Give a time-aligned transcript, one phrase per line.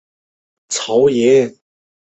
[0.03, 0.07] 由脑
[0.97, 1.61] 膜炎奈瑟菌。